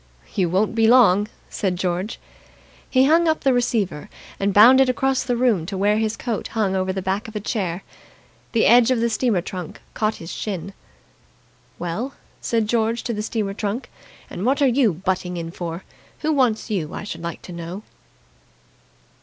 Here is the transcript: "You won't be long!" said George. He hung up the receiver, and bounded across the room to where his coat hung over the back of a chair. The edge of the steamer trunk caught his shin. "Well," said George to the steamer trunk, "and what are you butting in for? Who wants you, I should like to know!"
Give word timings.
"You 0.33 0.49
won't 0.49 0.73
be 0.73 0.87
long!" 0.87 1.27
said 1.47 1.75
George. 1.75 2.19
He 2.89 3.05
hung 3.05 3.27
up 3.27 3.41
the 3.41 3.53
receiver, 3.53 4.09
and 4.39 4.51
bounded 4.51 4.89
across 4.89 5.21
the 5.21 5.37
room 5.37 5.67
to 5.67 5.77
where 5.77 5.99
his 5.99 6.17
coat 6.17 6.47
hung 6.57 6.75
over 6.75 6.91
the 6.91 7.03
back 7.03 7.27
of 7.27 7.35
a 7.35 7.39
chair. 7.39 7.83
The 8.53 8.65
edge 8.65 8.89
of 8.89 8.99
the 8.99 9.11
steamer 9.11 9.41
trunk 9.41 9.79
caught 9.93 10.15
his 10.15 10.31
shin. 10.33 10.73
"Well," 11.77 12.15
said 12.41 12.65
George 12.67 13.03
to 13.03 13.13
the 13.13 13.21
steamer 13.21 13.53
trunk, 13.53 13.91
"and 14.27 14.43
what 14.43 14.59
are 14.59 14.65
you 14.67 14.91
butting 14.91 15.37
in 15.37 15.51
for? 15.51 15.83
Who 16.21 16.33
wants 16.33 16.71
you, 16.71 16.95
I 16.95 17.03
should 17.03 17.21
like 17.21 17.43
to 17.43 17.53
know!" 17.53 17.83